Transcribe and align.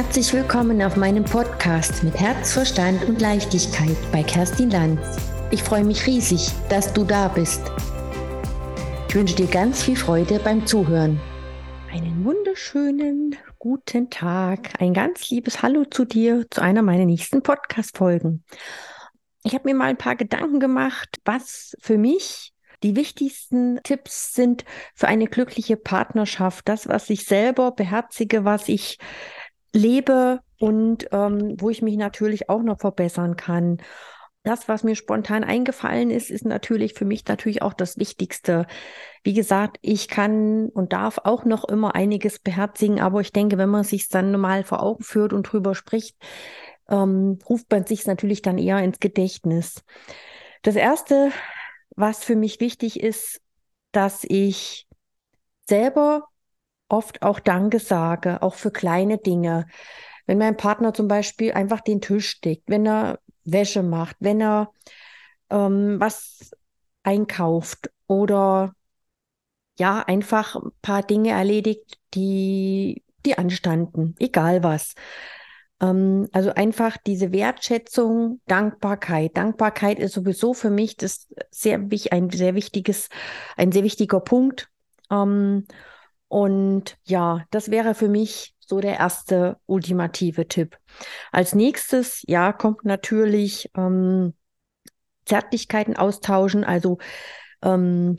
Herzlich 0.00 0.32
willkommen 0.32 0.80
auf 0.80 0.94
meinem 0.94 1.24
Podcast 1.24 2.04
mit 2.04 2.14
Herz, 2.14 2.52
Verstand 2.52 3.04
und 3.06 3.20
Leichtigkeit 3.20 3.96
bei 4.12 4.22
Kerstin 4.22 4.70
Lanz. 4.70 5.00
Ich 5.50 5.60
freue 5.60 5.82
mich 5.82 6.06
riesig, 6.06 6.52
dass 6.68 6.92
du 6.92 7.02
da 7.02 7.26
bist. 7.26 7.60
Ich 9.08 9.14
wünsche 9.16 9.34
dir 9.34 9.48
ganz 9.48 9.82
viel 9.82 9.96
Freude 9.96 10.38
beim 10.38 10.64
Zuhören. 10.68 11.20
Einen 11.90 12.24
wunderschönen 12.24 13.34
guten 13.58 14.08
Tag, 14.08 14.80
ein 14.80 14.94
ganz 14.94 15.30
liebes 15.30 15.62
Hallo 15.62 15.84
zu 15.84 16.04
dir 16.04 16.46
zu 16.48 16.60
einer 16.60 16.82
meiner 16.82 17.04
nächsten 17.04 17.42
Podcast-Folgen. 17.42 18.44
Ich 19.42 19.52
habe 19.52 19.68
mir 19.68 19.74
mal 19.74 19.86
ein 19.86 19.98
paar 19.98 20.14
Gedanken 20.14 20.60
gemacht, 20.60 21.16
was 21.24 21.76
für 21.80 21.98
mich 21.98 22.52
die 22.84 22.94
wichtigsten 22.94 23.80
Tipps 23.82 24.32
sind 24.32 24.64
für 24.94 25.08
eine 25.08 25.26
glückliche 25.26 25.76
Partnerschaft. 25.76 26.68
Das, 26.68 26.86
was 26.86 27.10
ich 27.10 27.24
selber 27.24 27.72
beherzige, 27.72 28.44
was 28.44 28.68
ich 28.68 28.98
lebe 29.72 30.40
und 30.58 31.08
ähm, 31.12 31.56
wo 31.58 31.70
ich 31.70 31.82
mich 31.82 31.96
natürlich 31.96 32.48
auch 32.48 32.62
noch 32.62 32.80
verbessern 32.80 33.36
kann. 33.36 33.78
Das, 34.44 34.68
was 34.68 34.82
mir 34.82 34.94
spontan 34.94 35.44
eingefallen 35.44 36.10
ist, 36.10 36.30
ist 36.30 36.44
natürlich 36.46 36.94
für 36.94 37.04
mich 37.04 37.26
natürlich 37.26 37.60
auch 37.60 37.74
das 37.74 37.98
Wichtigste. 37.98 38.66
Wie 39.22 39.34
gesagt, 39.34 39.78
ich 39.82 40.08
kann 40.08 40.68
und 40.68 40.92
darf 40.92 41.18
auch 41.24 41.44
noch 41.44 41.64
immer 41.64 41.94
einiges 41.94 42.38
beherzigen, 42.38 43.00
aber 43.00 43.20
ich 43.20 43.32
denke, 43.32 43.58
wenn 43.58 43.68
man 43.68 43.84
sich 43.84 44.08
dann 44.08 44.30
normal 44.30 44.64
vor 44.64 44.82
Augen 44.82 45.02
führt 45.02 45.32
und 45.32 45.42
drüber 45.42 45.74
spricht, 45.74 46.16
ähm, 46.88 47.38
ruft 47.48 47.70
man 47.70 47.84
sich 47.84 48.06
natürlich 48.06 48.40
dann 48.40 48.58
eher 48.58 48.78
ins 48.78 49.00
Gedächtnis. 49.00 49.84
Das 50.62 50.76
erste, 50.76 51.30
was 51.90 52.24
für 52.24 52.36
mich 52.36 52.60
wichtig 52.60 53.00
ist, 53.00 53.42
dass 53.92 54.24
ich 54.24 54.86
selber 55.66 56.28
oft 56.88 57.22
auch 57.22 57.40
Danke 57.40 57.78
sage, 57.78 58.42
auch 58.42 58.54
für 58.54 58.70
kleine 58.70 59.18
Dinge. 59.18 59.66
Wenn 60.26 60.38
mein 60.38 60.56
Partner 60.56 60.92
zum 60.94 61.08
Beispiel 61.08 61.52
einfach 61.52 61.80
den 61.80 62.00
Tisch 62.00 62.40
deckt, 62.40 62.64
wenn 62.66 62.86
er 62.86 63.18
Wäsche 63.44 63.82
macht, 63.82 64.16
wenn 64.20 64.40
er 64.40 64.72
ähm, 65.50 65.96
was 65.98 66.50
einkauft 67.02 67.90
oder 68.06 68.74
ja, 69.78 70.02
einfach 70.02 70.56
ein 70.56 70.72
paar 70.82 71.02
Dinge 71.02 71.30
erledigt, 71.30 71.98
die, 72.14 73.04
die 73.24 73.38
anstanden, 73.38 74.16
egal 74.18 74.62
was. 74.62 74.94
Ähm, 75.80 76.28
also 76.32 76.52
einfach 76.52 76.96
diese 76.96 77.32
Wertschätzung, 77.32 78.40
Dankbarkeit. 78.46 79.36
Dankbarkeit 79.36 79.98
ist 79.98 80.14
sowieso 80.14 80.52
für 80.54 80.70
mich 80.70 80.96
das 80.96 81.28
sehr, 81.50 81.78
ein 82.10 82.30
sehr 82.30 82.54
wichtiges, 82.54 83.08
ein 83.56 83.72
sehr 83.72 83.84
wichtiger 83.84 84.20
Punkt. 84.20 84.68
Ähm, 85.10 85.66
und 86.28 86.98
ja, 87.04 87.44
das 87.50 87.70
wäre 87.70 87.94
für 87.94 88.08
mich 88.08 88.54
so 88.58 88.80
der 88.80 88.98
erste 88.98 89.56
ultimative 89.66 90.46
Tipp. 90.46 90.78
Als 91.32 91.54
nächstes, 91.54 92.22
ja, 92.26 92.52
kommt 92.52 92.84
natürlich 92.84 93.70
ähm, 93.74 94.34
Zärtlichkeiten 95.24 95.96
austauschen, 95.96 96.64
also 96.64 96.98
ähm, 97.62 98.16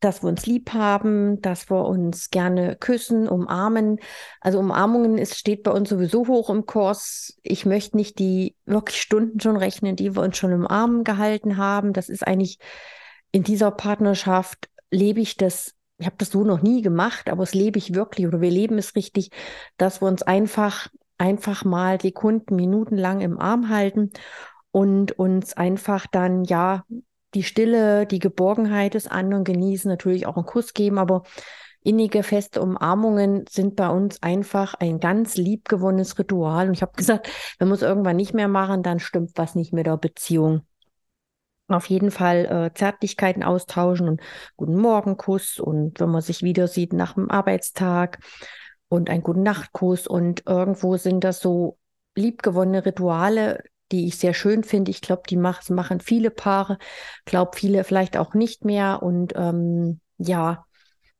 dass 0.00 0.22
wir 0.22 0.28
uns 0.28 0.46
lieb 0.46 0.72
haben, 0.72 1.40
dass 1.42 1.70
wir 1.70 1.84
uns 1.84 2.30
gerne 2.30 2.76
küssen, 2.76 3.28
umarmen. 3.28 3.98
Also 4.40 4.58
Umarmungen 4.60 5.18
ist, 5.18 5.36
steht 5.36 5.64
bei 5.64 5.72
uns 5.72 5.88
sowieso 5.88 6.26
hoch 6.28 6.50
im 6.50 6.66
Kurs. 6.66 7.36
Ich 7.42 7.66
möchte 7.66 7.96
nicht 7.96 8.18
die 8.18 8.54
wirklich 8.64 9.00
Stunden 9.00 9.40
schon 9.40 9.56
rechnen, 9.56 9.96
die 9.96 10.14
wir 10.14 10.22
uns 10.22 10.36
schon 10.36 10.52
im 10.52 10.66
Arm 10.68 11.02
gehalten 11.02 11.56
haben. 11.56 11.92
Das 11.92 12.08
ist 12.08 12.26
eigentlich 12.26 12.58
in 13.32 13.42
dieser 13.42 13.70
Partnerschaft 13.70 14.68
lebe 14.90 15.20
ich 15.20 15.36
das 15.36 15.74
ich 15.98 16.06
habe 16.06 16.16
das 16.18 16.30
so 16.30 16.44
noch 16.44 16.62
nie 16.62 16.82
gemacht, 16.82 17.28
aber 17.28 17.42
es 17.42 17.54
lebe 17.54 17.78
ich 17.78 17.94
wirklich 17.94 18.26
oder 18.26 18.40
wir 18.40 18.50
leben 18.50 18.78
es 18.78 18.94
richtig, 18.94 19.30
dass 19.76 20.00
wir 20.00 20.06
uns 20.06 20.22
einfach, 20.22 20.88
einfach 21.18 21.64
mal 21.64 22.00
Sekunden, 22.00 22.56
Minuten 22.56 22.96
lang 22.96 23.20
im 23.20 23.38
Arm 23.38 23.68
halten 23.68 24.10
und 24.70 25.18
uns 25.18 25.54
einfach 25.56 26.06
dann, 26.06 26.44
ja, 26.44 26.84
die 27.34 27.42
Stille, 27.42 28.06
die 28.06 28.20
Geborgenheit 28.20 28.94
des 28.94 29.06
anderen 29.08 29.44
genießen, 29.44 29.90
natürlich 29.90 30.26
auch 30.26 30.36
einen 30.36 30.46
Kuss 30.46 30.72
geben, 30.72 30.98
aber 30.98 31.24
innige, 31.82 32.22
feste 32.22 32.62
Umarmungen 32.62 33.44
sind 33.48 33.76
bei 33.76 33.88
uns 33.88 34.22
einfach 34.22 34.74
ein 34.74 35.00
ganz 35.00 35.36
liebgewonnenes 35.36 36.18
Ritual. 36.18 36.68
Und 36.68 36.74
ich 36.74 36.82
habe 36.82 36.92
gesagt, 36.96 37.28
wenn 37.58 37.68
wir 37.68 37.74
es 37.74 37.82
irgendwann 37.82 38.16
nicht 38.16 38.34
mehr 38.34 38.48
machen, 38.48 38.82
dann 38.82 38.98
stimmt 39.00 39.32
was 39.34 39.54
nicht 39.54 39.72
mit 39.72 39.86
der 39.86 39.96
Beziehung 39.96 40.62
auf 41.68 41.86
jeden 41.86 42.10
Fall 42.10 42.46
äh, 42.46 42.74
Zärtlichkeiten 42.74 43.42
austauschen 43.42 44.08
und 44.08 44.20
guten 44.56 44.76
Morgenkuss 44.76 45.60
und 45.60 46.00
wenn 46.00 46.10
man 46.10 46.22
sich 46.22 46.42
wieder 46.42 46.66
sieht 46.66 46.92
nach 46.92 47.14
dem 47.14 47.30
Arbeitstag 47.30 48.18
und 48.88 49.10
einen 49.10 49.22
guten 49.22 49.42
Nachtkuss 49.42 50.06
und 50.06 50.44
irgendwo 50.46 50.96
sind 50.96 51.24
das 51.24 51.40
so 51.40 51.78
liebgewonnene 52.16 52.86
Rituale, 52.86 53.62
die 53.92 54.06
ich 54.06 54.16
sehr 54.18 54.34
schön 54.34 54.64
finde. 54.64 54.90
Ich 54.90 55.00
glaube, 55.00 55.22
die 55.28 55.36
mach, 55.36 55.66
machen 55.68 56.00
viele 56.00 56.30
Paare, 56.30 56.78
glaube 57.24 57.56
viele 57.56 57.84
vielleicht 57.84 58.16
auch 58.16 58.34
nicht 58.34 58.64
mehr 58.64 59.02
und 59.02 59.34
ähm, 59.36 60.00
ja, 60.16 60.66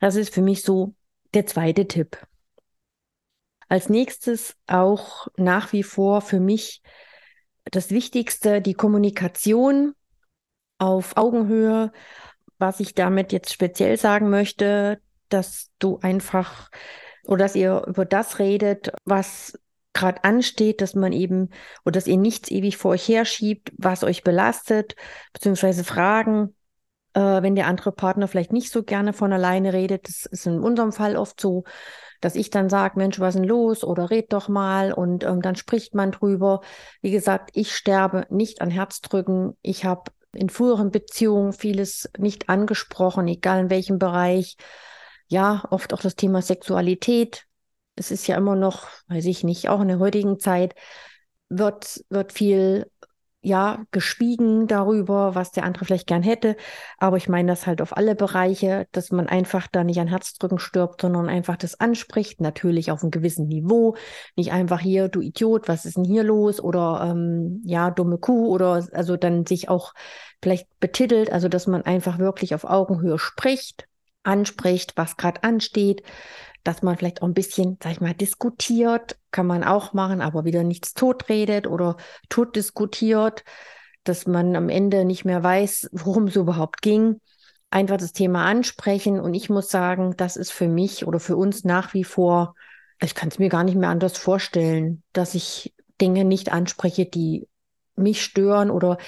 das 0.01 0.17
ist 0.17 0.33
für 0.33 0.43
mich 0.43 0.63
so 0.63 0.95
der 1.35 1.47
zweite 1.47 1.87
Tipp. 1.87 2.19
Als 3.69 3.91
nächstes 3.91 4.57
auch 4.67 5.29
nach 5.37 5.73
wie 5.73 5.83
vor 5.83 6.23
für 6.23 6.41
mich 6.41 6.83
das 7.65 7.91
Wichtigste, 7.91 8.63
die 8.63 8.73
Kommunikation 8.73 9.95
auf 10.79 11.17
Augenhöhe. 11.17 11.93
Was 12.59 12.81
ich 12.81 12.95
damit 12.95 13.33
jetzt 13.33 13.53
speziell 13.53 13.97
sagen 13.97 14.31
möchte, 14.31 15.01
dass 15.29 15.71
du 15.79 15.99
einfach 16.03 16.71
oder 17.25 17.45
dass 17.45 17.55
ihr 17.55 17.85
über 17.87 18.05
das 18.05 18.39
redet, 18.39 18.91
was 19.05 19.59
gerade 19.93 20.25
ansteht, 20.25 20.81
dass 20.81 20.95
man 20.95 21.13
eben 21.13 21.51
oder 21.85 21.93
dass 21.93 22.07
ihr 22.07 22.17
nichts 22.17 22.51
ewig 22.51 22.77
vor 22.77 22.93
euch 22.93 23.07
herschiebt, 23.09 23.73
was 23.77 24.05
euch 24.05 24.23
belastet, 24.23 24.97
beziehungsweise 25.33 25.85
Fragen, 25.85 26.55
äh, 27.15 27.43
wenn 27.43 27.55
der 27.55 27.67
andere 27.67 27.93
Partner 27.93 28.29
vielleicht 28.29 28.53
nicht 28.53 28.73
so 28.73 28.83
gerne 28.83 29.13
von 29.13 29.33
alleine 29.33 29.73
redet. 29.73 30.09
Das 30.09 30.27
ist 30.27 30.47
in 30.47 30.61
unserem 30.61 30.93
Fall 30.93 31.17
oft 31.17 31.41
so, 31.41 31.65
dass 32.21 32.35
ich 32.35 32.51
dann 32.51 32.69
sage, 32.69 32.99
Mensch, 32.99 33.21
was 33.21 33.35
ist 33.35 33.41
denn 33.41 33.49
los? 33.49 33.85
Oder 33.85 34.11
red 34.11 34.33
doch 34.33 34.49
mal 34.49 34.93
und 34.93 35.25
ähm, 35.25 35.43
dann 35.43 35.57
spricht 35.57 35.95
man 35.95 36.13
drüber. 36.13 36.61
Wie 37.01 37.11
gesagt, 37.11 37.51
ich 37.55 37.75
sterbe 37.75 38.27
nicht 38.31 38.61
an 38.61 38.71
Herzdrücken. 38.71 39.57
Ich 39.63 39.85
habe 39.85 40.11
in 40.39 40.51
früheren 40.51 40.91
Beziehungen 40.91 41.53
vieles 41.53 42.09
nicht 42.17 42.49
angesprochen, 42.49 43.29
egal 43.29 43.61
in 43.61 43.71
welchem 43.71 43.99
Bereich. 43.99 44.57
Ja, 45.27 45.65
oft 45.71 45.93
auch 45.93 46.01
das 46.01 46.17
Thema 46.17 46.43
Sexualität. 46.43 47.47
Es 47.97 48.11
ist 48.11 48.27
ja 48.27 48.37
immer 48.37 48.57
noch, 48.57 48.87
weiß 49.09 49.27
ich 49.27 49.45
nicht, 49.45 49.69
auch 49.69 49.81
in 49.81 49.89
der 49.89 49.99
heutigen 49.99 50.39
Zeit 50.39 50.75
wird, 51.49 52.05
wird 52.09 52.33
viel 52.33 52.91
ja, 53.41 53.85
geschwiegen 53.93 54.67
darüber, 54.67 55.35
was 55.35 55.53
der 55.53 55.65
andere 55.65 55.85
vielleicht 55.85 56.09
gern 56.09 56.23
hätte. 56.23 56.57
Aber 56.99 57.17
ich 57.17 57.29
meine 57.29 57.53
das 57.53 57.67
halt 57.67 57.81
auf 57.81 57.97
alle 57.97 58.15
Bereiche, 58.17 58.87
dass 58.93 59.13
man 59.13 59.29
einfach 59.29 59.69
da 59.69 59.85
nicht 59.85 60.01
an 60.01 60.09
Herzdrücken 60.09 60.59
stirbt, 60.59 61.03
sondern 61.03 61.29
einfach 61.29 61.57
das 61.57 61.79
anspricht, 61.79 62.41
natürlich 62.41 62.91
auf 62.91 63.03
einem 63.03 63.13
gewissen 63.13 63.47
Niveau. 63.47 63.97
Nicht 64.37 64.53
einfach 64.53 64.81
hier, 64.81 65.09
du 65.09 65.21
Idiot, 65.21 65.69
was 65.69 65.85
ist 65.85 65.97
denn 65.97 66.05
hier 66.05 66.25
los? 66.25 66.61
Oder 66.61 67.09
ähm, 67.11 67.63
ja, 67.65 67.91
dumme 67.91 68.19
Kuh 68.19 68.49
oder 68.49 68.87
also 68.93 69.17
dann 69.17 69.47
sich 69.47 69.69
auch 69.69 69.95
vielleicht 70.43 70.67
betitelt, 70.81 71.33
also 71.33 71.49
dass 71.49 71.67
man 71.67 71.83
einfach 71.83 72.19
wirklich 72.19 72.55
auf 72.55 72.65
Augenhöhe 72.65 73.19
spricht, 73.19 73.87
anspricht, 74.25 74.93
was 74.97 75.17
gerade 75.17 75.43
ansteht, 75.45 76.03
dass 76.65 76.83
man 76.83 76.97
vielleicht 76.97 77.23
auch 77.23 77.27
ein 77.27 77.35
bisschen, 77.35 77.79
sag 77.83 77.93
ich 77.93 78.01
mal, 78.01 78.15
diskutiert, 78.15 79.19
kann 79.31 79.47
man 79.47 79.65
auch 79.65 79.93
machen, 79.93 80.21
aber 80.21 80.45
wieder 80.45 80.65
nichts 80.65 80.95
totredet 80.95 81.67
oder 81.67 81.97
tot 82.29 82.57
diskutiert, 82.57 83.45
dass 84.05 84.27
man 84.27 84.57
am 84.57 84.69
Ende 84.69 85.05
nicht 85.05 85.25
mehr 85.25 85.43
weiß, 85.43 85.91
worum 85.93 86.29
es 86.29 86.37
überhaupt 86.37 86.83
ging. 86.83 87.21
Einfach 87.71 87.99
das 87.99 88.13
Thema 88.13 88.47
ansprechen. 88.47 89.21
Und 89.21 89.35
ich 89.35 89.51
muss 89.51 89.69
sagen, 89.69 90.15
das 90.17 90.37
ist 90.37 90.53
für 90.53 90.69
mich 90.69 91.07
oder 91.07 91.21
für 91.21 91.37
uns 91.37 91.65
nach 91.65 91.95
wie 91.95 92.05
vor, 92.05 92.55
ich 93.01 93.15
kann 93.15 93.29
es 93.29 93.39
mir 93.39 93.49
gar 93.49 93.65
nicht 93.65 93.77
mehr 93.77 93.91
anders 93.91 94.17
vorstellen, 94.17 95.03
dass 95.13 95.35
ich 95.35 95.75
Dinge 96.01 96.25
nicht 96.25 96.51
anspreche, 96.53 97.07
die 97.07 97.47
mich 97.97 98.23
stören 98.23 98.71
oder 98.71 98.99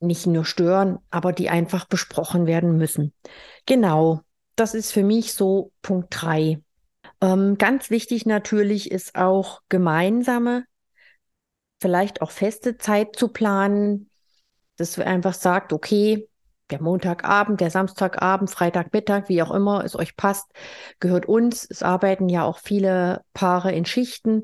nicht 0.00 0.26
nur 0.26 0.44
stören, 0.44 0.98
aber 1.10 1.32
die 1.32 1.48
einfach 1.48 1.86
besprochen 1.86 2.46
werden 2.46 2.76
müssen. 2.76 3.12
Genau, 3.64 4.20
das 4.56 4.74
ist 4.74 4.92
für 4.92 5.02
mich 5.02 5.32
so 5.32 5.72
Punkt 5.82 6.08
drei. 6.10 6.60
Ähm, 7.20 7.56
ganz 7.58 7.90
wichtig 7.90 8.26
natürlich 8.26 8.90
ist 8.90 9.16
auch 9.16 9.62
gemeinsame, 9.68 10.64
vielleicht 11.80 12.22
auch 12.22 12.30
feste 12.30 12.78
Zeit 12.78 13.16
zu 13.16 13.28
planen, 13.28 14.10
dass 14.76 14.98
wir 14.98 15.06
einfach 15.06 15.34
sagt, 15.34 15.72
okay, 15.72 16.28
der 16.70 16.82
Montagabend, 16.82 17.60
der 17.60 17.70
Samstagabend, 17.70 18.50
Freitagmittag, 18.50 19.28
wie 19.28 19.42
auch 19.42 19.52
immer 19.52 19.84
es 19.84 19.96
euch 19.96 20.16
passt, 20.16 20.50
gehört 21.00 21.26
uns. 21.26 21.66
Es 21.68 21.82
arbeiten 21.82 22.28
ja 22.28 22.44
auch 22.44 22.58
viele 22.58 23.22
Paare 23.34 23.72
in 23.72 23.84
Schichten, 23.84 24.42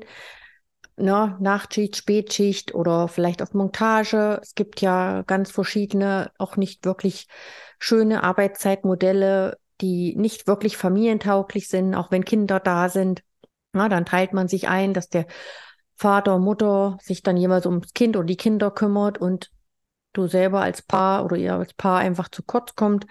ne, 0.95 1.35
Nachtschicht, 1.39 1.97
Spätschicht 1.97 2.73
oder 2.73 3.07
vielleicht 3.07 3.41
auf 3.41 3.53
Montage. 3.53 4.39
Es 4.41 4.55
gibt 4.55 4.81
ja 4.81 5.23
ganz 5.23 5.51
verschiedene, 5.51 6.31
auch 6.37 6.55
nicht 6.55 6.85
wirklich 6.85 7.27
schöne 7.77 8.23
Arbeitszeitmodelle 8.23 9.57
die 9.83 10.15
nicht 10.15 10.47
wirklich 10.47 10.77
familientauglich 10.77 11.67
sind, 11.67 11.93
auch 11.93 12.09
wenn 12.09 12.25
Kinder 12.25 12.59
da 12.59 12.89
sind. 12.89 13.21
Na, 13.73 13.89
dann 13.89 14.05
teilt 14.05 14.33
man 14.33 14.47
sich 14.47 14.67
ein, 14.67 14.93
dass 14.93 15.09
der 15.09 15.27
Vater, 15.95 16.39
Mutter 16.39 16.97
sich 17.01 17.21
dann 17.21 17.37
jeweils 17.37 17.65
ums 17.65 17.93
Kind 17.93 18.15
oder 18.15 18.25
die 18.25 18.37
Kinder 18.37 18.71
kümmert 18.71 19.19
und 19.19 19.51
du 20.13 20.27
selber 20.27 20.61
als 20.61 20.81
Paar 20.81 21.25
oder 21.25 21.35
ihr 21.35 21.53
als 21.55 21.73
Paar 21.73 21.99
einfach 21.99 22.29
zu 22.29 22.43
kurz 22.43 22.75
kommt, 22.75 23.05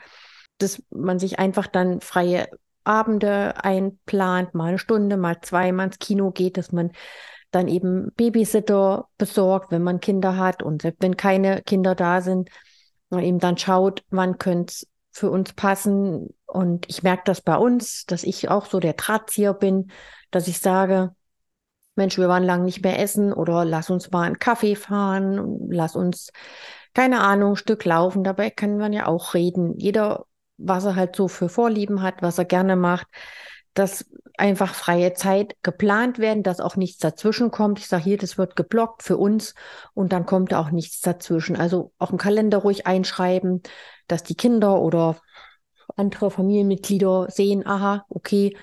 dass 0.59 0.83
man 0.91 1.19
sich 1.19 1.39
einfach 1.39 1.67
dann 1.67 2.01
freie 2.01 2.49
Abende 2.85 3.63
einplant, 3.63 4.55
mal 4.55 4.69
eine 4.71 4.79
Stunde, 4.79 5.17
mal 5.17 5.41
zwei, 5.43 5.71
mal 5.73 5.85
ins 5.85 5.99
Kino 5.99 6.31
geht, 6.31 6.57
dass 6.57 6.73
man 6.73 6.93
dann 7.51 7.69
eben 7.69 8.11
Babysitter 8.17 9.09
besorgt, 9.19 9.71
wenn 9.71 9.83
man 9.83 10.01
Kinder 10.01 10.37
hat 10.39 10.63
und 10.63 10.83
selbst 10.83 11.03
wenn 11.03 11.17
keine 11.17 11.63
Kinder 11.63 11.95
da 11.95 12.21
sind, 12.21 12.49
man 13.11 13.23
eben 13.23 13.39
dann 13.39 13.59
schaut, 13.59 14.03
wann 14.11 14.39
könnte 14.39 14.73
es 14.73 14.87
für 15.13 15.31
uns 15.31 15.53
passen. 15.53 16.35
Und 16.47 16.87
ich 16.89 17.03
merke 17.03 17.23
das 17.27 17.41
bei 17.41 17.57
uns, 17.57 18.05
dass 18.07 18.25
ich 18.25 18.49
auch 18.49 18.67
so 18.67 18.81
der 18.81 18.95
Drahtzieher 18.95 19.55
bin, 19.55 19.91
dass 20.31 20.49
ich 20.49 20.59
sage, 20.59 21.15
Mensch, 21.95 22.17
wir 22.19 22.29
waren 22.29 22.43
lange 22.43 22.65
nicht 22.65 22.83
mehr 22.83 22.99
essen 22.99 23.33
oder 23.33 23.65
lass 23.65 23.91
uns 23.91 24.11
mal 24.11 24.23
einen 24.23 24.39
Kaffee 24.39 24.75
fahren, 24.77 25.69
lass 25.71 25.95
uns, 25.95 26.33
keine 26.95 27.21
Ahnung, 27.21 27.53
ein 27.53 27.57
Stück 27.57 27.85
laufen. 27.85 28.25
Dabei 28.25 28.51
kann 28.51 28.79
man 28.79 28.95
ja 28.95 29.07
auch 29.07 29.35
reden. 29.35 29.79
Jeder, 29.79 30.25
was 30.57 30.85
er 30.87 30.97
halt 30.97 31.15
so 31.15 31.29
für 31.29 31.51
Vorlieben 31.51 32.01
hat, 32.01 32.23
was 32.23 32.39
er 32.39 32.47
gerne 32.47 32.77
macht, 32.77 33.07
dass 33.75 34.07
einfach 34.39 34.75
freie 34.75 35.15
Zeit 35.15 35.57
geplant 35.63 36.19
werden, 36.19 36.43
dass 36.43 36.61
auch 36.61 36.77
nichts 36.77 36.99
dazwischen 36.99 37.51
kommt. 37.51 37.79
Ich 37.79 37.89
sage 37.89 38.05
hier, 38.05 38.19
das 38.19 38.39
wird 38.39 38.57
geblockt 38.57 39.03
für 39.03 39.17
uns 39.17 39.55
und 39.95 40.13
dann 40.13 40.27
kommt 40.27 40.55
auch 40.55 40.71
nichts 40.71 41.01
dazwischen. 41.01 41.57
Also 41.57 41.93
auch 41.99 42.11
im 42.11 42.19
Kalender 42.19 42.59
ruhig 42.59 42.87
einschreiben, 42.87 43.63
dass 44.09 44.23
die 44.23 44.35
Kinder 44.35 44.81
oder 44.81 45.17
andere 45.97 46.31
Familienmitglieder 46.31 47.29
sehen, 47.31 47.67
aha, 47.67 48.05
okay, 48.09 48.57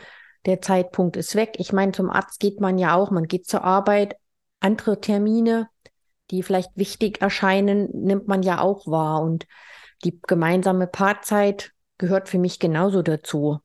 der 0.45 0.61
Zeitpunkt 0.61 1.17
ist 1.17 1.35
weg. 1.35 1.55
Ich 1.57 1.73
meine, 1.73 1.91
zum 1.91 2.09
Arzt 2.09 2.39
geht 2.39 2.59
man 2.59 2.77
ja 2.77 2.95
auch, 2.95 3.11
man 3.11 3.27
geht 3.27 3.47
zur 3.47 3.63
Arbeit, 3.63 4.15
andere 4.59 4.99
Termine, 4.99 5.69
die 6.31 6.43
vielleicht 6.43 6.71
wichtig 6.75 7.21
erscheinen, 7.21 7.89
nimmt 7.93 8.27
man 8.27 8.43
ja 8.43 8.61
auch 8.61 8.87
wahr. 8.87 9.21
Und 9.21 9.47
die 10.03 10.19
gemeinsame 10.21 10.87
Paarzeit 10.87 11.71
gehört 11.97 12.29
für 12.29 12.39
mich 12.39 12.59
genauso 12.59 13.01
dazu. 13.01 13.59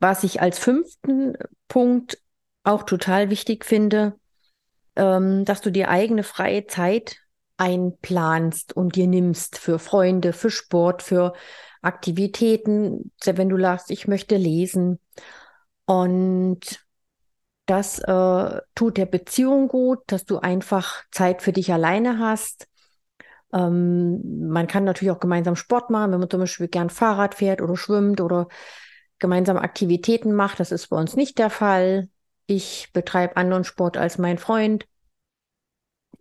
Was 0.00 0.24
ich 0.24 0.40
als 0.40 0.58
fünften 0.58 1.34
Punkt 1.68 2.18
auch 2.64 2.82
total 2.82 3.30
wichtig 3.30 3.64
finde, 3.64 4.14
ähm, 4.96 5.44
dass 5.44 5.60
du 5.60 5.70
dir 5.70 5.88
eigene 5.88 6.22
freie 6.22 6.66
Zeit 6.66 7.18
einplanst 7.58 8.74
und 8.74 8.96
dir 8.96 9.06
nimmst 9.06 9.58
für 9.58 9.78
Freunde, 9.78 10.32
für 10.32 10.50
Sport, 10.50 11.02
für 11.02 11.34
Aktivitäten, 11.82 13.12
wenn 13.24 13.48
du 13.50 13.60
sagst, 13.60 13.90
ich 13.90 14.08
möchte 14.08 14.36
lesen. 14.36 14.98
Und 15.84 16.84
das 17.66 17.98
äh, 17.98 18.60
tut 18.74 18.96
der 18.96 19.06
Beziehung 19.06 19.68
gut, 19.68 20.00
dass 20.06 20.24
du 20.24 20.38
einfach 20.38 21.04
Zeit 21.10 21.42
für 21.42 21.52
dich 21.52 21.72
alleine 21.72 22.18
hast. 22.18 22.66
Ähm, 23.52 24.48
man 24.48 24.66
kann 24.66 24.84
natürlich 24.84 25.12
auch 25.12 25.20
gemeinsam 25.20 25.56
Sport 25.56 25.90
machen, 25.90 26.12
wenn 26.12 26.20
man 26.20 26.30
zum 26.30 26.40
Beispiel 26.40 26.68
gern 26.68 26.90
Fahrrad 26.90 27.34
fährt 27.34 27.60
oder 27.60 27.76
schwimmt 27.76 28.20
oder 28.20 28.48
gemeinsam 29.20 29.56
Aktivitäten 29.56 30.32
macht. 30.32 30.58
Das 30.58 30.72
ist 30.72 30.88
bei 30.88 30.96
uns 30.96 31.14
nicht 31.14 31.38
der 31.38 31.50
Fall. 31.50 32.08
Ich 32.46 32.90
betreibe 32.92 33.36
anderen 33.36 33.64
Sport 33.64 33.96
als 33.96 34.18
mein 34.18 34.38
Freund. 34.38 34.86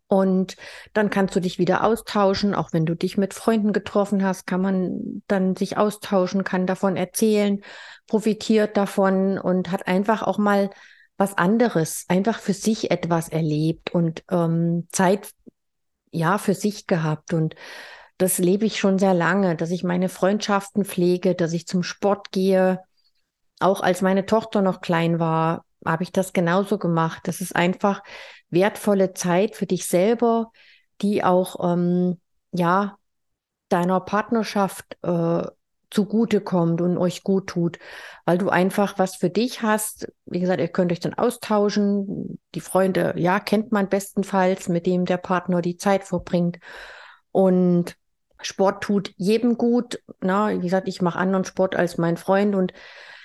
Und 0.08 0.56
dann 0.94 1.10
kannst 1.10 1.36
du 1.36 1.40
dich 1.40 1.60
wieder 1.60 1.84
austauschen. 1.84 2.56
Auch 2.56 2.74
wenn 2.74 2.86
du 2.86 2.96
dich 2.96 3.18
mit 3.18 3.34
Freunden 3.34 3.74
getroffen 3.74 4.24
hast, 4.24 4.46
kann 4.48 4.62
man 4.62 5.24
dann 5.28 5.56
sich 5.56 5.78
austauschen, 5.78 6.44
kann 6.44 6.66
davon 6.66 6.96
erzählen, 6.96 7.62
profitiert 8.08 8.76
davon 8.76 9.38
und 9.38 9.72
hat 9.72 9.88
einfach 9.88 10.24
auch 10.24 10.38
mal 10.38 10.70
was 11.18 11.38
anderes, 11.38 12.06
einfach 12.08 12.40
für 12.40 12.54
sich 12.54 12.92
etwas 12.92 13.30
erlebt 13.30 13.94
und 13.94 14.24
ähm, 14.32 14.88
Zeit 14.92 15.32
ja 16.12 16.38
für 16.38 16.56
sich 16.56 16.88
gehabt. 16.88 17.34
Und 17.34 17.56
das 18.18 18.38
lebe 18.40 18.66
ich 18.66 18.80
schon 18.80 18.98
sehr 18.98 19.14
lange, 19.14 19.56
dass 19.56 19.70
ich 19.70 19.84
meine 19.84 20.10
Freundschaften 20.10 20.86
pflege, 20.86 21.36
dass 21.36 21.54
ich 21.54 21.68
zum 21.68 21.84
Sport 21.84 22.32
gehe, 22.32 22.80
auch 23.60 23.82
als 23.82 24.02
meine 24.02 24.26
Tochter 24.26 24.62
noch 24.62 24.82
klein 24.82 25.20
war, 25.20 25.66
habe 25.86 26.04
ich 26.04 26.12
das 26.12 26.34
genauso 26.34 26.78
gemacht. 26.78 27.22
Das 27.26 27.42
ist 27.42 27.56
einfach 27.56 28.02
wertvolle 28.50 29.14
Zeit 29.14 29.56
für 29.56 29.66
dich 29.66 29.88
selber, 29.88 30.52
die 31.02 31.24
auch 31.24 31.74
ähm, 31.74 32.20
ja 32.52 32.98
deiner 33.70 34.00
Partnerschaft 34.00 34.98
äh, 35.04 35.44
zugutekommt 35.92 36.82
und 36.82 36.98
euch 36.98 37.24
gut 37.24 37.48
tut, 37.48 37.80
weil 38.26 38.38
du 38.38 38.50
einfach 38.50 39.00
was 39.00 39.16
für 39.16 39.30
dich 39.30 39.62
hast. 39.62 40.12
Wie 40.26 40.40
gesagt, 40.40 40.60
ihr 40.60 40.68
könnt 40.68 40.92
euch 40.92 41.00
dann 41.00 41.16
austauschen. 41.16 42.40
Die 42.54 42.62
Freunde, 42.62 43.14
ja, 43.18 43.40
kennt 43.40 43.72
man 43.72 43.90
bestenfalls, 43.90 44.70
mit 44.70 44.86
dem 44.86 45.06
der 45.06 45.18
Partner 45.18 45.62
die 45.62 45.78
Zeit 45.78 46.04
verbringt. 46.04 46.60
Und 47.32 47.96
Sport 48.42 48.84
tut 48.84 49.14
jedem 49.18 49.58
gut. 49.58 50.02
Na, 50.22 50.52
wie 50.52 50.60
gesagt, 50.60 50.88
ich 50.88 51.02
mache 51.02 51.20
anderen 51.20 51.46
Sport 51.46 51.76
als 51.76 51.98
mein 51.98 52.18
Freund 52.18 52.56
und 52.56 52.74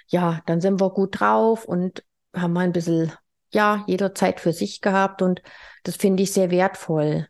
ja, 0.08 0.42
dann 0.46 0.60
sind 0.60 0.80
wir 0.80 0.90
gut 0.90 1.20
drauf 1.20 1.64
und 1.64 2.04
haben 2.34 2.56
ein 2.56 2.72
bisschen, 2.72 3.12
ja, 3.52 3.84
jeder 3.86 4.14
Zeit 4.14 4.40
für 4.40 4.52
sich 4.52 4.80
gehabt 4.80 5.22
und 5.22 5.42
das 5.84 5.96
finde 5.96 6.22
ich 6.22 6.32
sehr 6.32 6.50
wertvoll. 6.50 7.28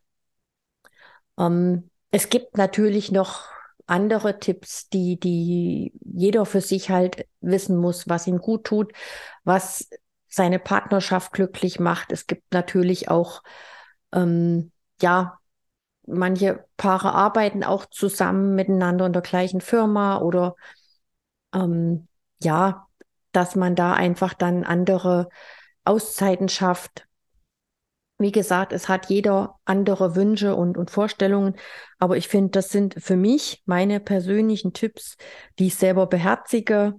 Ähm, 1.38 1.91
es 2.11 2.29
gibt 2.29 2.56
natürlich 2.56 3.12
noch 3.12 3.44
andere 3.87 4.38
Tipps, 4.38 4.88
die, 4.88 5.19
die 5.19 5.93
jeder 6.05 6.47
für 6.47 6.61
sich 6.61 6.91
halt 6.91 7.26
wissen 7.41 7.76
muss, 7.76 8.09
was 8.09 8.26
ihm 8.26 8.38
gut 8.38 8.65
tut, 8.65 8.93
was 9.44 9.88
seine 10.29 10.59
Partnerschaft 10.59 11.32
glücklich 11.32 11.81
macht. 11.81 12.11
Es 12.12 12.26
gibt 12.26 12.53
natürlich 12.53 13.09
auch, 13.11 13.43
ähm, 14.12 14.73
ja, 15.03 15.38
manche 16.06 16.65
Paare 16.76 17.12
arbeiten 17.12 17.65
auch 17.65 17.87
zusammen 17.87 18.55
miteinander 18.55 19.06
in 19.06 19.12
der 19.12 19.23
gleichen 19.23 19.61
Firma 19.61 20.19
oder 20.19 20.55
ähm, 21.55 22.09
ja, 22.44 22.87
dass 23.32 23.56
man 23.56 23.75
da 23.75 23.94
einfach 23.94 24.35
dann 24.35 24.64
andere 24.64 25.29
Auszeiten 25.85 26.49
schafft. 26.49 27.06
Wie 28.19 28.32
gesagt, 28.32 28.73
es 28.73 28.88
hat 28.88 29.06
jeder 29.11 29.58
andere 29.64 30.14
Wünsche 30.14 30.55
und, 30.55 30.79
und 30.79 30.91
Vorstellungen, 30.91 31.56
aber 31.99 32.17
ich 32.17 32.29
finde, 32.29 32.52
das 32.52 32.69
sind 32.69 32.94
für 32.99 33.17
mich 33.17 33.62
meine 33.67 33.99
persönlichen 33.99 34.73
Tipps, 34.73 35.17
die 35.58 35.67
ich 35.67 35.75
selber 35.75 36.06
beherzige 36.06 36.94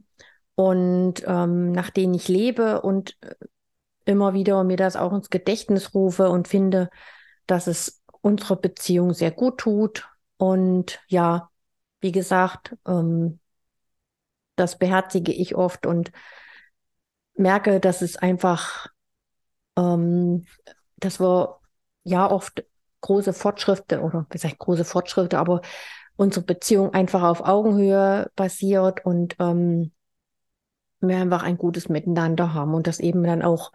und 0.55 1.23
ähm, 1.25 1.71
nach 1.71 1.89
denen 1.89 2.13
ich 2.13 2.27
lebe 2.27 2.81
und 2.81 3.17
äh, 3.21 3.35
immer 4.05 4.33
wieder 4.33 4.63
mir 4.63 4.77
das 4.77 4.95
auch 4.95 5.13
ins 5.13 5.29
Gedächtnis 5.29 5.93
rufe 5.93 6.29
und 6.29 6.47
finde, 6.47 6.89
dass 7.47 7.67
es 7.67 8.01
unserer 8.21 8.55
Beziehung 8.55 9.13
sehr 9.13 9.31
gut 9.31 9.59
tut. 9.59 10.09
Und 10.37 10.99
ja, 11.07 11.49
wie 12.01 12.11
gesagt, 12.11 12.75
ähm, 12.87 13.39
das 14.55 14.77
beherzige 14.77 15.31
ich 15.31 15.55
oft 15.55 15.85
und 15.85 16.11
merke, 17.35 17.79
dass 17.79 18.01
es 18.01 18.15
einfach, 18.17 18.87
ähm, 19.77 20.45
dass 20.97 21.19
wir 21.19 21.59
ja 22.03 22.29
oft 22.29 22.63
große 23.01 23.33
Fortschritte 23.33 24.01
oder 24.01 24.25
wie 24.29 24.33
gesagt 24.33 24.57
große 24.59 24.85
Fortschritte, 24.85 25.37
aber 25.37 25.61
unsere 26.15 26.45
Beziehung 26.45 26.93
einfach 26.93 27.23
auf 27.23 27.41
Augenhöhe 27.41 28.31
basiert 28.35 29.05
und 29.05 29.35
ähm, 29.39 29.91
wir 31.01 31.17
einfach 31.17 31.43
ein 31.43 31.57
gutes 31.57 31.89
Miteinander 31.89 32.53
haben 32.53 32.73
und 32.73 32.87
das 32.87 32.99
eben 32.99 33.23
dann 33.23 33.41
auch 33.41 33.71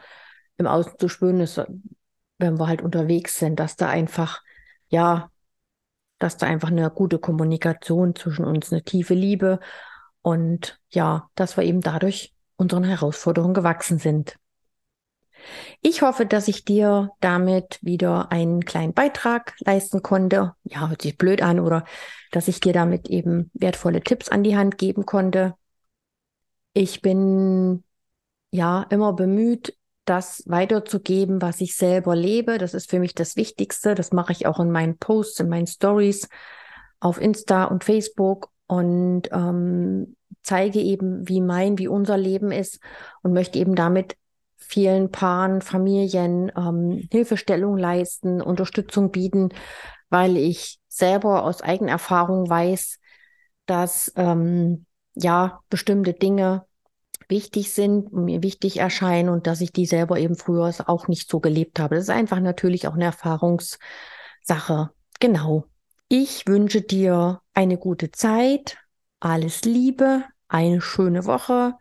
im 0.56 0.66
Außen 0.66 0.98
zu 0.98 1.08
spüren 1.08 1.40
ist, 1.40 1.60
wenn 2.38 2.58
wir 2.58 2.66
halt 2.66 2.82
unterwegs 2.82 3.38
sind, 3.38 3.60
dass 3.60 3.76
da 3.76 3.88
einfach, 3.88 4.42
ja, 4.88 5.30
dass 6.18 6.36
da 6.36 6.46
einfach 6.46 6.68
eine 6.68 6.90
gute 6.90 7.18
Kommunikation 7.18 8.14
zwischen 8.14 8.44
uns, 8.44 8.72
eine 8.72 8.82
tiefe 8.82 9.14
Liebe 9.14 9.60
und 10.22 10.78
ja, 10.90 11.28
dass 11.34 11.56
wir 11.56 11.64
eben 11.64 11.80
dadurch 11.80 12.34
unseren 12.56 12.84
Herausforderungen 12.84 13.54
gewachsen 13.54 13.98
sind. 13.98 14.36
Ich 15.80 16.02
hoffe, 16.02 16.26
dass 16.26 16.48
ich 16.48 16.64
dir 16.64 17.10
damit 17.20 17.78
wieder 17.82 18.30
einen 18.30 18.64
kleinen 18.64 18.92
Beitrag 18.92 19.54
leisten 19.60 20.02
konnte. 20.02 20.54
Ja, 20.64 20.88
hört 20.88 21.02
sich 21.02 21.16
blöd 21.16 21.42
an 21.42 21.60
oder 21.60 21.84
dass 22.30 22.48
ich 22.48 22.60
dir 22.60 22.72
damit 22.72 23.08
eben 23.08 23.50
wertvolle 23.54 24.02
Tipps 24.02 24.28
an 24.28 24.42
die 24.42 24.56
Hand 24.56 24.76
geben 24.78 25.06
konnte. 25.06 25.54
Ich 26.74 27.00
bin 27.00 27.84
ja 28.50 28.82
immer 28.90 29.12
bemüht, 29.14 29.76
das 30.04 30.42
weiterzugeben, 30.46 31.40
was 31.40 31.60
ich 31.60 31.76
selber 31.76 32.16
lebe. 32.16 32.58
Das 32.58 32.74
ist 32.74 32.90
für 32.90 32.98
mich 32.98 33.14
das 33.14 33.36
Wichtigste. 33.36 33.94
Das 33.94 34.12
mache 34.12 34.32
ich 34.32 34.46
auch 34.46 34.60
in 34.60 34.70
meinen 34.70 34.98
Posts, 34.98 35.40
in 35.40 35.48
meinen 35.48 35.66
Stories 35.66 36.28
auf 37.00 37.20
Insta 37.20 37.64
und 37.64 37.84
Facebook 37.84 38.49
und 38.70 39.22
ähm, 39.32 40.16
zeige 40.44 40.78
eben, 40.78 41.28
wie 41.28 41.40
mein, 41.40 41.78
wie 41.78 41.88
unser 41.88 42.16
Leben 42.16 42.52
ist 42.52 42.78
und 43.22 43.32
möchte 43.32 43.58
eben 43.58 43.74
damit 43.74 44.16
vielen 44.56 45.10
Paaren, 45.10 45.60
Familien 45.60 46.52
ähm, 46.56 47.08
Hilfestellung 47.10 47.76
leisten, 47.76 48.40
Unterstützung 48.40 49.10
bieten, 49.10 49.48
weil 50.08 50.36
ich 50.36 50.78
selber 50.86 51.42
aus 51.42 51.62
eigener 51.62 51.90
Erfahrung 51.90 52.48
weiß, 52.48 53.00
dass 53.66 54.12
ähm, 54.14 54.86
ja 55.16 55.60
bestimmte 55.68 56.12
Dinge 56.12 56.64
wichtig 57.28 57.72
sind, 57.72 58.12
mir 58.12 58.44
wichtig 58.44 58.76
erscheinen 58.78 59.30
und 59.30 59.48
dass 59.48 59.60
ich 59.60 59.72
die 59.72 59.86
selber 59.86 60.16
eben 60.18 60.36
früher 60.36 60.72
auch 60.86 61.08
nicht 61.08 61.28
so 61.28 61.40
gelebt 61.40 61.80
habe. 61.80 61.96
Das 61.96 62.04
ist 62.04 62.10
einfach 62.10 62.38
natürlich 62.38 62.86
auch 62.86 62.94
eine 62.94 63.04
Erfahrungssache. 63.06 64.90
Genau. 65.18 65.69
Ich 66.12 66.48
wünsche 66.48 66.82
dir 66.82 67.40
eine 67.54 67.78
gute 67.78 68.10
Zeit, 68.10 68.78
alles 69.20 69.62
Liebe, 69.62 70.24
eine 70.48 70.80
schöne 70.80 71.24
Woche 71.24 71.74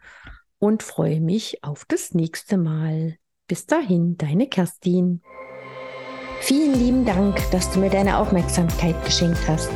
und 0.59 0.83
freue 0.83 1.19
mich 1.19 1.63
auf 1.63 1.83
das 1.87 2.13
nächste 2.13 2.57
Mal. 2.57 3.17
Bis 3.47 3.65
dahin, 3.65 4.17
deine 4.19 4.45
Kerstin. 4.45 5.23
Vielen 6.41 6.75
lieben 6.75 7.05
Dank, 7.05 7.41
dass 7.49 7.71
du 7.71 7.79
mir 7.79 7.89
deine 7.89 8.19
Aufmerksamkeit 8.19 9.03
geschenkt 9.03 9.47
hast. 9.47 9.71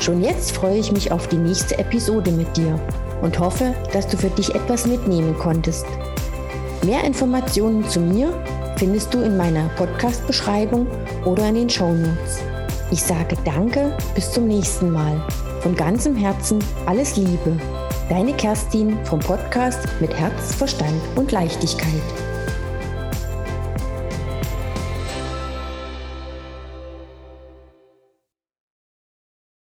Schon 0.00 0.22
jetzt 0.22 0.50
freue 0.50 0.78
ich 0.78 0.90
mich 0.90 1.12
auf 1.12 1.28
die 1.28 1.38
nächste 1.38 1.78
Episode 1.78 2.32
mit 2.32 2.56
dir 2.56 2.80
und 3.22 3.38
hoffe, 3.38 3.76
dass 3.92 4.08
du 4.08 4.16
für 4.16 4.30
dich 4.30 4.56
etwas 4.56 4.86
mitnehmen 4.88 5.38
konntest. 5.38 5.86
Mehr 6.84 7.04
Informationen 7.04 7.88
zu 7.88 8.00
mir 8.00 8.44
findest 8.76 9.14
du 9.14 9.20
in 9.20 9.36
meiner 9.36 9.68
Podcast-Beschreibung 9.76 10.88
oder 11.24 11.48
in 11.48 11.54
den 11.54 11.70
Show 11.70 11.92
Notes. 11.92 12.42
Ich 12.94 13.02
sage 13.02 13.36
Danke, 13.44 13.92
bis 14.14 14.30
zum 14.30 14.46
nächsten 14.46 14.92
Mal. 14.92 15.20
Von 15.62 15.74
ganzem 15.74 16.14
Herzen 16.14 16.60
alles 16.86 17.16
Liebe. 17.16 17.58
Deine 18.08 18.32
Kerstin 18.34 18.96
vom 19.04 19.18
Podcast 19.18 19.80
mit 20.00 20.14
Herz, 20.14 20.54
Verstand 20.54 21.02
und 21.16 21.32
Leichtigkeit. 21.32 22.23